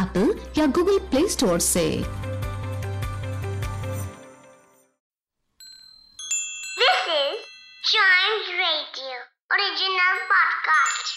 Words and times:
Apple 0.00 0.28
या 0.58 0.66
Google 0.66 0.98
Play 0.98 1.28
Store 1.28 1.58
से। 1.58 1.82
This 6.80 7.02
is 7.16 7.40
Chimes 7.88 8.48
Radio, 8.60 9.18
original 9.56 10.22
podcast. 10.30 11.10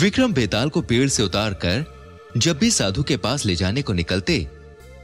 Vikram 0.00 0.32
Betaal 0.32 0.68
को 0.70 0.82
पेड़ 0.82 1.08
से 1.08 1.22
उतारकर 1.22 1.84
जब 2.36 2.58
भी 2.58 2.70
साधु 2.70 3.02
के 3.02 3.16
पास 3.16 3.46
ले 3.46 3.54
जाने 3.56 3.82
को 3.82 3.92
निकलते 3.92 4.38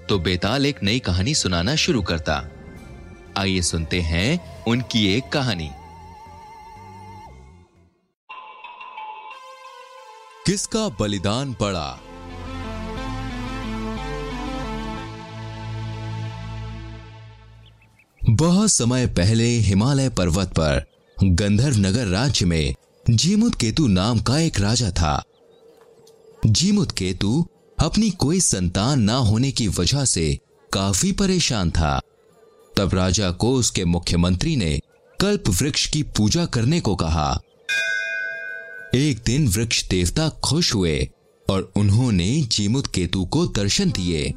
तो 0.09 0.19
बेताल 0.19 0.67
एक 0.67 0.83
नई 0.83 0.99
कहानी 0.99 1.35
सुनाना 1.35 1.75
शुरू 1.77 2.03
करता। 2.03 2.37
आइए 3.39 3.63
सुनते 3.63 4.01
हैं 4.01 4.65
उनकी 4.65 5.17
एक 5.17 5.33
कहानी। 5.33 5.71
किसका 10.47 10.89
बलिदान 10.89 11.57
पड़ा? 11.63 12.01
बहुत 18.31 18.71
समय 18.71 19.07
पहले 19.07 19.49
हिमालय 19.49 20.09
पर्वत 20.09 20.49
पर 20.49 20.85
गंधर्व 21.25 21.77
नगर 21.77 22.07
राज्य 22.07 22.47
में, 22.47 22.75
जीमुत 23.11 23.55
केतु 23.55 23.87
नाम 23.87 24.21
का 24.21 24.39
एक 24.39 24.61
राजा 24.61 24.91
था। 24.91 25.23
जीमुत 26.47 26.93
केतु 26.93 27.47
अपनी 27.79 28.11
कोई 28.11 28.41
संतान 28.41 29.01
ना 29.01 29.17
होने 29.17 29.53
की 29.53 29.69
वजह 29.69 30.05
से 30.05 30.39
काफ़ी 30.73 31.13
परेशान 31.13 31.71
था। 31.71 32.01
तब 32.77 32.95
राजा 32.95 33.31
को 33.31 33.55
उसके 33.55 33.85
मुख्यमंत्री 33.85 34.57
ने 34.57 34.81
कल्प 35.21 35.45
वृक्ष 35.49 35.89
की 35.89 36.03
पूजा 36.03 36.45
करने 36.45 36.81
को 36.81 36.97
कहा। 36.97 37.41
एक 38.97 39.23
दिन 39.27 39.49
वृक्ष 39.49 39.89
देवता 39.89 40.29
खुश 40.29 40.75
हुए 40.75 41.09
और 41.51 41.73
उन्होंने 41.77 42.43
जीमुत 42.43 42.87
केतु 42.87 43.25
को 43.25 43.47
दर्शन 43.47 43.91
दिए। 43.91 44.35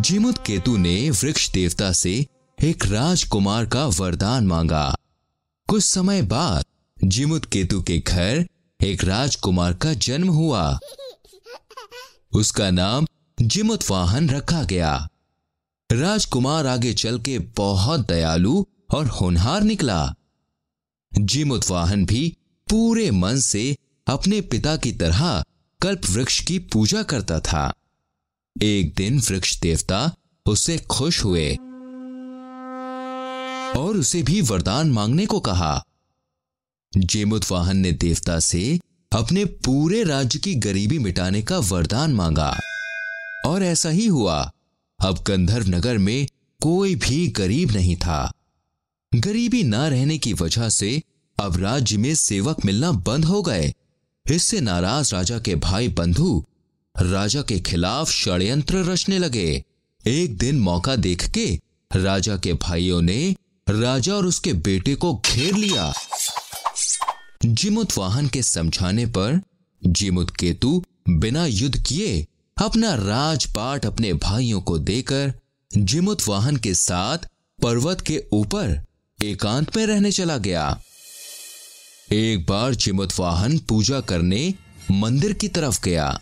जीमुत 0.00 0.38
केतु 0.38 0.76
ने 0.76 1.10
वृक्ष 1.10 1.50
देवता 1.50 1.92
से 1.92 2.26
एक 2.62 2.86
राजकुमार 2.86 3.66
का 3.66 3.86
वरदान 3.86 4.46
मांगा। 4.46 4.96
कुछ 5.68 5.84
समय 5.84 6.22
बाद 6.22 6.64
जीमुत 7.04 7.44
केतु 7.44 7.82
के 7.82 7.98
घर 7.98 8.46
एक 8.82 9.04
राजकुमार 9.04 9.72
का 9.72 9.92
जन्म 9.92 10.28
हुआ। 10.28 10.78
उसका 12.32 12.70
नाम 12.70 13.06
जिमुत 13.40 13.90
वाहन 13.90 14.30
रखा 14.30 14.62
गया। 14.62 15.08
राजकुमार 15.92 16.66
आगे 16.66 16.94
चल 16.94 17.18
के 17.18 17.38
बहुत 17.38 18.08
दयालु 18.08 18.64
और 18.94 19.06
होनहार 19.06 19.62
निकला। 19.62 20.14
जीमुत 21.18 21.70
वाहन 21.70 22.06
भी 22.06 22.36
पूरे 22.68 23.10
मन 23.10 23.38
से 23.38 23.76
अपने 24.06 24.40
पिता 24.40 24.76
की 24.76 24.92
तरह 24.92 25.44
कल्प 25.82 26.00
वृक्ष 26.10 26.40
की 26.40 26.58
पूजा 26.58 27.02
करता 27.02 27.40
था। 27.40 27.72
एक 28.62 28.94
दिन 28.94 29.18
वृक्ष 29.20 29.60
देवता 29.60 30.14
उससे 30.46 30.78
खुश 30.78 31.24
हुए 31.24 31.54
और 33.76 33.96
उसे 33.96 34.22
भी 34.22 34.40
वरदान 34.40 34.90
मांगने 34.90 35.26
को 35.26 35.40
कहा। 35.40 35.84
जेमुत 36.96 37.50
वाहन 37.50 37.76
ने 37.76 37.92
देवता 37.92 38.38
से 38.40 38.80
अपने 39.12 39.44
पूरे 39.44 40.02
राज्य 40.04 40.38
की 40.38 40.54
गरीबी 40.54 40.98
मिटाने 40.98 41.42
का 41.42 41.58
वरदान 41.58 42.12
मांगा 42.12 42.58
और 43.46 43.62
ऐसा 43.62 43.88
ही 43.88 44.06
हुआ। 44.06 44.50
अब 45.00 45.24
गंधर्व 45.26 45.68
नगर 45.68 45.98
में 45.98 46.26
कोई 46.62 46.94
भी 46.94 47.26
गरीब 47.28 47.70
नहीं 47.70 47.96
था। 47.96 48.32
गरीबी 49.14 49.62
ना 49.62 49.88
रहने 49.88 50.18
की 50.18 50.32
वजह 50.32 50.68
से 50.68 51.02
अब 51.40 51.56
राज्य 51.56 51.96
में 51.96 52.14
सेवक 52.14 52.64
मिलना 52.64 52.92
बंद 52.92 53.24
हो 53.24 53.42
गए। 53.42 53.72
इससे 54.30 54.60
नाराज़ 54.60 55.14
राजा 55.14 55.38
के 55.38 55.54
भाई 55.54 55.88
बंधु, 55.88 56.44
राजा 57.02 57.42
के 57.42 57.58
खिलाफ 57.60 58.10
षड्यंत्र 58.10 58.84
रचने 58.84 59.18
लगे। 59.18 59.64
एक 60.06 60.36
दिन 60.38 60.60
मौका 60.60 60.96
देख 60.96 61.28
के 61.30 61.60
राजा 61.96 62.36
के 62.36 62.52
भाइयों 62.52 63.02
ने 63.02 63.36
राजा 63.68 64.14
और 64.14 64.26
उसके 64.26 64.52
बेटे 64.52 64.94
को 64.94 65.14
घेर 65.14 65.54
लिया। 65.54 65.92
जिमुत 67.44 67.98
वाहन 67.98 68.28
के 68.28 68.42
समझाने 68.42 69.06
पर 69.06 69.40
जिमुत 69.86 70.30
केतु 70.30 70.82
बिना 71.08 71.46
युद्ध 71.46 71.82
किए 71.86 72.26
अपना 72.56 72.94
राजपाट 72.94 73.86
अपने 73.86 74.12
भाइयों 74.12 74.60
को 74.60 74.78
देकर 74.78 75.32
जिमुत 75.76 76.28
वाहन 76.28 76.56
के 76.56 76.74
साथ 76.74 77.18
पर्वत 77.62 78.00
के 78.00 78.24
ऊपर 78.32 78.89
एकांत 79.22 79.76
में 79.76 79.86
रहने 79.86 80.10
चला 80.12 80.36
गया। 80.38 80.82
एक 82.12 82.44
बार 82.46 82.74
जिमुत 82.74 83.18
वाहन 83.18 83.58
पूजा 83.58 84.00
करने 84.00 84.42
मंदिर 84.90 85.32
की 85.32 85.48
तरफ़ 85.48 85.80
गया। 85.84 86.20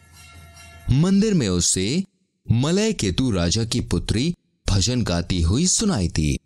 मंदिर 0.91 1.35
में 1.35 1.49
उसे 1.49 2.05
मलय 2.47 2.93
केतु 2.93 3.31
राजा 3.31 3.65
की 3.65 3.81
पुत्री 3.81 4.35
भजन 4.67 5.03
गाती 5.03 5.41
हुई 5.43 5.67
सुनाई 5.67 6.09
थी 6.09 6.39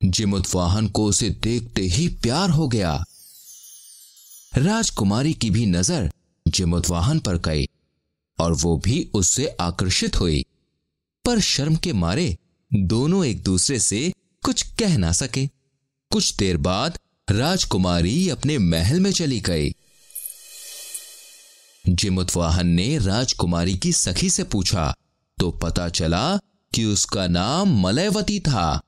जिमुत 0.00 0.54
वाहन 0.54 0.88
को 0.88 1.04
उसे 1.04 1.30
देखते 1.42 1.82
ही 1.82 2.08
प्यार 2.22 2.50
हो 2.50 2.68
गया। 2.68 2.92
राजकुमारी 4.56 5.32
की 5.34 5.50
भी 5.50 5.66
नज़र 5.66 6.10
जिमुत 6.46 6.90
वाहन 6.90 7.18
पर 7.18 7.38
गई 7.38 7.66
और 8.38 8.52
वो 8.52 8.76
भी 8.76 9.02
उससे 9.14 9.46
आकर्षित 9.60 10.20
हुई। 10.20 10.44
पर 11.24 11.40
शर्म 11.40 11.76
के 11.76 11.92
मारे 11.92 12.36
दोनों 12.70 13.24
एक 13.24 13.42
दूसरे 13.42 13.78
से 13.78 14.12
कुछ 14.44 14.62
कह 14.78 14.96
ना 14.98 15.12
सके। 15.12 15.61
कुछ 16.12 16.34
देर 16.36 16.56
बाद 16.56 16.98
राजकुमारी 17.28 18.28
अपने 18.28 18.58
महल 18.58 19.00
में 19.00 19.12
चली 19.12 19.40
गई। 19.40 19.72
जिमुतवाहन 21.84 22.66
ने 22.66 22.98
राजकुमारी 22.98 23.76
की 23.76 23.92
सखी 23.92 24.30
से 24.30 24.44
पूछा 24.44 24.94
तो 25.38 25.50
पता 25.50 25.88
चला 25.88 26.36
कि 26.72 26.84
उसका 26.84 27.26
नाम 27.26 27.80
मलयवती 27.80 28.38
था। 28.40 28.80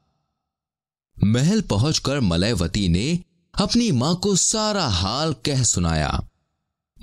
महल 1.17 1.61
पहुंचकर 1.61 2.21
मलयवती 2.21 2.89
ने 2.89 3.19
अपनी 3.55 3.91
माँ 3.93 4.15
को 4.17 4.35
सारा 4.37 4.87
हाल 4.89 5.33
कह 5.45 5.63
सुनाया। 5.63 6.21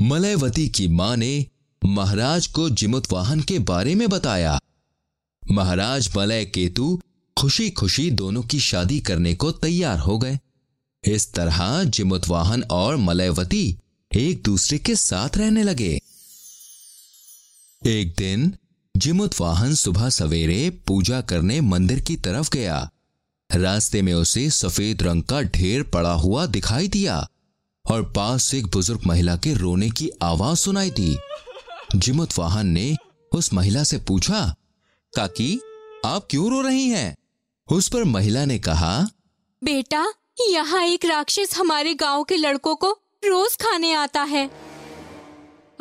मलयवती 0.02 0.68
की 0.70 0.88
माँ 0.88 1.16
ने 1.18 1.46
महाराज 1.82 2.48
को 2.48 2.70
जिमुतवाहन 2.70 3.42
के 3.42 3.60
बारे 3.60 3.96
में 3.96 4.08
बताया। 4.10 4.60
महाराज 5.44 6.10
मलय 6.18 6.46
केतु 6.46 7.00
खुशी 7.42 7.70
खुशी 7.70 8.12
दोनों 8.12 8.42
की 8.42 8.60
शादी 8.60 9.00
करने 9.00 9.34
को 9.34 9.52
तैयार 9.52 10.00
हो 10.00 10.18
गए। 10.18 10.40
इस 11.04 11.34
तरह 11.34 11.84
जिमुतवाहन 11.84 12.64
और 12.64 12.96
मलयवती 12.96 13.78
एक 14.16 14.44
दूसरे 14.44 14.78
के 14.78 14.96
साथ 14.96 15.38
रहने 15.38 15.64
लगे। 15.64 16.00
एक 17.86 18.14
दिन 18.18 18.56
जिमुत 18.98 19.42
वाहन 19.42 19.76
सुबह 19.76 20.10
सवेरे 20.10 20.70
पूजा 20.70 21.22
करने 21.22 21.62
मंदिर 21.62 22.00
की 22.00 22.16
तरफ़ 22.16 22.50
गया। 22.50 22.90
रास्ते 23.56 24.02
में 24.02 24.14
उसे 24.14 24.50
सफ़ेद 24.50 25.04
रंग 25.04 25.24
का 25.24 25.42
ढेर 25.42 25.84
पड़ा 25.84 26.14
हुआ 26.14 26.46
दिखाई 26.46 26.88
दिया 26.88 27.30
और 27.86 28.04
पास 28.04 28.44
से 28.44 28.58
एक 28.58 28.68
बुज़ुर्ग 28.68 29.02
महिला 29.08 29.36
के 29.36 29.54
रोने 29.54 29.90
की 29.90 30.10
आवाज़ 30.22 30.58
सुनाई 30.58 30.92
दी। 30.92 31.18
जिमुत 31.96 32.40
वाहन 32.40 32.68
ने 32.68 32.98
उस 33.32 33.54
महिला 33.54 33.84
से 33.84 33.98
पूछा, 33.98 34.56
काकी, 35.16 35.60
आप 36.06 36.28
क्यों 36.30 36.52
रो 36.52 36.62
रही 36.62 36.88
हैं? 36.88 37.16
उस 37.68 37.88
पर 37.90 38.04
महिला 38.04 38.46
ने 38.46 38.60
कहा 38.60 39.08
बेटा 39.62 40.06
यहाँ 40.50 40.84
एक 40.84 41.06
राक्षस 41.06 41.54
हमारे 41.58 41.94
गाँव 41.94 42.24
के 42.24 42.36
लड़कों 42.36 42.76
को 42.76 42.92
रोज 43.26 43.56
खाने 43.56 43.94
आता 43.94 44.22
है। 44.24 44.50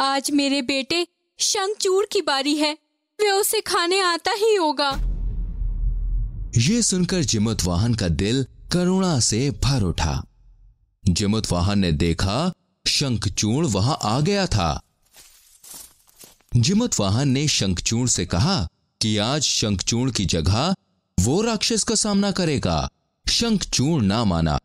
आज 0.00 0.30
मेरे 0.30 0.60
बेटे 0.62 1.06
शंखचूड़ 1.38 2.04
की 2.12 2.22
बारी 2.22 2.56
है। 2.56 2.72
वे 3.20 3.30
उसे 3.30 3.60
खाने 3.60 4.00
आता 4.00 4.30
ही 4.30 4.54
होगा। 4.54 4.90
ये 6.58 6.82
सुनकर 6.82 7.22
जिमुत 7.22 7.64
वाहन 7.64 7.94
का 7.94 8.08
दिल 8.08 8.46
करुणा 8.72 9.18
से 9.20 9.50
भर 9.50 9.82
उठा। 9.82 10.22
जिमुत 11.08 11.50
वाहन 11.52 11.78
ने 11.78 11.92
देखा 11.92 12.52
शंखचूड़ 12.86 13.66
वहाँ 13.66 13.98
आ 14.02 14.20
गया 14.20 14.46
था। 14.46 14.80
जिमुत 16.56 17.00
वाहन 17.00 17.28
ने 17.28 17.48
शंखचूड़ 17.48 18.08
से 18.08 18.26
कहा 18.26 18.66
कि 19.00 19.16
आज 19.16 19.42
शंखचूड़ 19.42 20.10
की 20.10 20.24
जगह 20.24 20.74
वो 21.20 21.42
राक्षस 21.42 21.82
का 21.82 21.94
सामना 21.94 22.30
करेगा। 22.30 22.88
शंखचूड़ 23.28 24.02
ना 24.02 24.24
माना। 24.24 24.58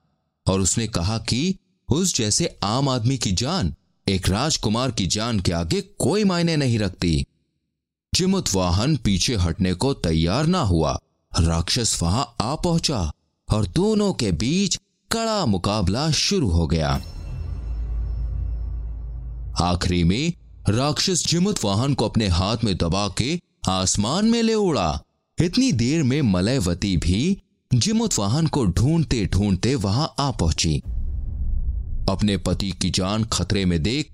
और 0.48 0.60
उसने 0.60 0.88
कहा 0.88 1.18
कि, 1.18 1.56
उस 1.90 2.16
जैसे 2.16 2.60
आम 2.64 2.90
आदमी 2.90 3.18
की 3.18 3.32
जान, 3.32 3.76
एक 4.08 4.30
राजकुमार 4.30 4.92
की 4.92 5.08
जान 5.08 5.40
के 5.40 5.52
आगे 5.52 5.82
कोई 5.82 6.24
मायने 6.24 6.58
नहीं 6.58 6.80
रखती। 6.80 7.26
जिमुत 8.16 8.56
वाहन 8.56 8.98
पीछे 8.98 9.36
हटने 9.36 9.74
को 9.74 9.94
तैयार 9.94 10.46
ना 10.46 10.62
हुआ। 10.62 11.00
राक्षस 11.40 12.00
वहाँ 12.04 12.36
आ 12.42 12.56
पहुँचा 12.56 13.12
और 13.54 13.68
दोनों 13.68 14.14
के 14.14 14.32
बीच 14.32 14.76
कड़ा 15.12 15.46
मुकाबला 15.46 16.12
शुरू 16.12 16.50
हो 16.50 16.68
गया। 16.68 17.02
आखिरी 19.62 20.04
में 20.04 20.34
राक्षस 20.70 21.28
जिमुत 21.28 21.66
वाहन 21.66 21.94
को 21.94 22.10
अपने 22.10 22.28
हाथ 22.28 22.58
में 22.64 22.78
दबा 22.78 23.10
के 23.18 23.42
आसमान 23.70 24.26
में 24.26 24.44
ले 24.44 24.54
उड़ा। 24.54 25.02
इतनी 25.38 25.72
देर 25.72 26.04
में 26.04 26.22
मलयवती 26.22 26.96
भी 26.98 27.38
जिमुत 27.72 28.18
वाहन 28.20 28.48
को 28.48 28.66
ढूंढते 28.66 29.26
ढूंढते 29.26 29.74
वहाँ 29.76 30.14
आ 30.20 30.30
पहुँची। 30.32 30.78
अपने 32.10 32.38
पति 32.38 32.72
की 32.72 32.90
जान 32.90 33.24
खतरे 33.24 33.66
में 33.66 33.82
देख 33.84 34.12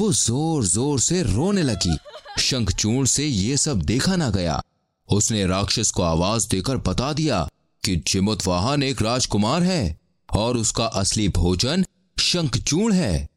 वो 0.00 0.12
ज़ोर 0.12 0.64
ज़ोर 0.64 1.00
से 1.00 1.22
रोने 1.22 1.62
लगी। 1.62 1.96
शंखचूर्ण 2.40 3.04
से 3.04 3.26
ये 3.26 3.56
सब 3.56 3.82
देखा 3.82 4.16
ना 4.16 4.28
गया। 4.30 4.60
उसने 5.08 5.46
राक्षस 5.46 5.90
को 5.90 6.02
आवाज़ 6.02 6.48
देकर 6.48 6.76
बता 6.76 7.12
दिया 7.12 7.42
कि 7.84 7.96
जिमुत 8.06 8.46
वाहन 8.46 8.82
एक 8.82 9.02
राजकुमार 9.02 9.62
है 9.62 9.98
और 10.28 10.56
उसका 10.56 10.84
असली 10.84 11.28
भोजन 11.28 11.84
शंखचूर्ण 12.16 12.94
है। 12.94 13.28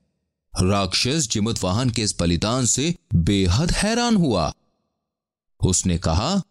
राक्षस 0.53 1.29
जिमुत 1.31 1.63
वाहन 1.63 1.89
के 1.89 2.01
इस 2.01 2.15
बलिदान 2.19 2.65
से 2.65 2.93
बेहद 3.15 3.71
हैरान 3.73 4.15
हुआ। 4.15 4.51
उसने 5.61 5.97
कहा 5.97 6.41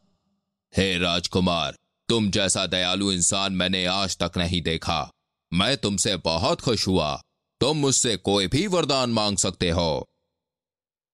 हे 0.74 0.98
राजकुमार, 0.98 1.76
तुम 2.08 2.30
जैसा 2.30 2.66
दयालु 2.66 3.10
इंसान 3.12 3.52
मैंने 3.52 3.84
आज 3.86 4.16
तक 4.18 4.36
नहीं 4.36 4.60
देखा। 4.62 5.10
मैं 5.52 5.76
तुमसे 5.76 6.16
बहुत 6.16 6.60
खुश 6.60 6.86
हुआ। 6.86 7.20
तुम 7.60 7.76
मुझसे 7.76 8.16
कोई 8.16 8.46
भी 8.46 8.66
वरदान 8.66 9.10
मांग 9.10 9.36
सकते 9.36 9.70
हो। 9.70 10.06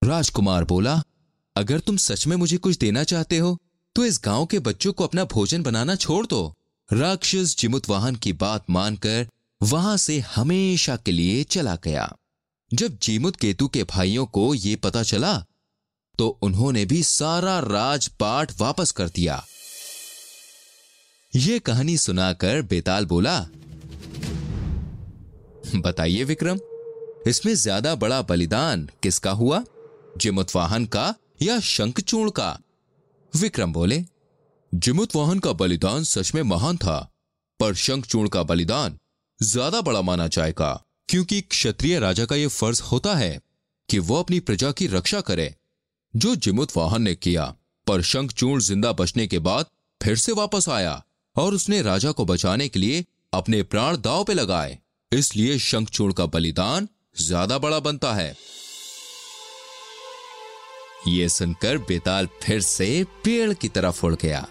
राजकुमार 0.03 0.64
बोला, 0.64 1.03
अगर 1.56 1.81
तुम 1.81 1.97
सच 1.97 2.26
में 2.26 2.37
मुझे 2.37 2.56
कुछ 2.56 2.76
देना 2.76 3.05
चाहते 3.05 3.38
हो 3.38 3.56
तो 3.97 4.05
इस 4.05 4.20
गाँव 4.25 4.47
के 4.47 4.58
बच्चों 4.58 4.93
को 4.93 5.05
अपना 5.05 5.25
भोजन 5.25 5.62
बनाना 5.62 5.94
छोड़ 5.94 6.26
दो। 6.26 6.55
राक्षस 6.91 7.56
जिमुत 7.59 7.88
वाहन 7.88 8.17
की 8.17 8.32
बात 8.32 8.64
मानकर 8.70 9.29
वहाँ 9.61 9.97
से 9.97 10.19
हमेशा 10.35 10.97
के 10.97 11.12
लिए 11.12 11.43
चला 11.44 11.76
गया। 11.85 12.12
जब 12.70 12.99
जीमुत 13.02 13.37
केतु 13.37 13.69
के 13.69 13.85
भाइयों 13.85 14.26
को 14.26 14.55
यह 14.55 14.76
पता 14.76 15.02
चला 15.02 15.35
तो 16.19 16.29
उन्होंने 16.43 16.85
भी 16.85 17.03
सारा 17.03 17.59
राजपाट 17.61 18.53
वापस 18.61 18.91
कर 18.91 19.09
दिया। 19.09 19.45
यह 21.33 21.59
कहानी 21.59 21.97
सुनाकर 21.99 22.63
बेताल 22.63 23.07
बोला, 23.07 23.39
बताइए 25.77 26.25
विक्रम, 26.25 26.59
इसमें 27.27 27.55
ज़्यादा 27.55 27.95
बड़ा 27.95 28.21
बलिदान 28.23 28.89
किसका 29.03 29.31
हुआ? 29.33 29.63
जिमुतवाहन 30.17 30.85
का 30.87 31.15
या 31.43 31.59
शंखचूर्ण 31.61 32.31
का? 32.31 32.59
विक्रम 33.33 33.73
बोले, 33.73 34.05
जिमुतवाहन 34.73 35.39
का 35.39 35.53
बलिदान 35.55 36.05
सच 36.05 36.35
में 36.35 36.43
महान 36.43 36.77
था, 36.77 36.99
पर 37.61 37.75
शंखचूर्ण 37.77 38.29
का 38.29 38.43
बलिदान 38.43 38.99
ज़्यादा 39.41 39.81
बड़ा 39.81 40.03
माना 40.03 40.27
जाएगा, 40.29 40.73
क्योंकि 41.09 41.41
क्षत्रिय 41.41 41.99
राजा 41.99 42.25
का 42.25 42.37
यह 42.37 42.49
फ़र्ज़ 42.49 42.83
होता 42.83 43.15
है 43.15 43.39
कि 43.89 43.99
वो 43.99 44.19
अपनी 44.19 44.41
प्रजा 44.41 44.71
की 44.73 44.87
रक्षा 44.87 45.21
करे 45.21 45.55
जो 46.17 46.35
जिमुत 46.37 46.77
वाहन 46.77 47.03
ने 47.03 47.15
किया। 47.15 47.45
पर 47.87 48.03
शंखचूर्ण 48.03 48.61
ज़िंदा 48.61 48.93
बचने 48.93 49.27
के 49.27 49.39
बाद 49.39 49.67
फिर 50.01 50.17
से 50.17 50.33
वापस 50.33 50.69
आया 50.69 51.03
और 51.37 51.55
उसने 51.55 51.81
राजा 51.83 52.13
को 52.13 52.25
बचाने 52.25 52.69
के 52.69 52.79
लिए 52.79 53.05
अपने 53.33 53.63
प्राण 53.65 53.97
दाव 53.97 54.25
पे 54.25 54.35
लगाए। 54.35 54.79
इसलिए 55.13 55.59
शंखचूर्ण 55.59 56.13
का 56.13 56.27
बलिदान 56.27 56.89
ज़्यादा 57.21 57.59
बड़ा 57.59 57.81
बनता 57.81 58.13
है। 58.15 58.35
ये 61.09 61.29
सुनकर 61.29 61.79
बेताल 61.79 62.29
फिर 62.43 62.61
से 62.61 63.05
पेड़ 63.25 63.53
की 63.53 63.69
तरफ़ 63.69 64.05
उड़ 64.07 64.15
गया। 64.15 64.47